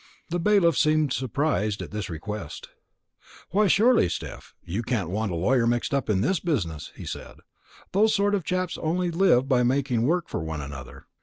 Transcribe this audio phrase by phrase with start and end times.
[0.29, 2.69] The bailiff seemed surprised at this request.
[3.51, 7.37] "Why, surely, Steph, you can't want a lawyer mixed up in the business!" he said.
[7.91, 11.05] "Those sort of chaps only live by making work for one another.